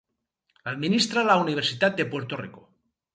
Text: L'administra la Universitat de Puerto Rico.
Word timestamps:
L'administra 0.69 1.25
la 1.27 1.35
Universitat 1.43 1.99
de 1.99 2.07
Puerto 2.15 2.41
Rico. 2.41 2.65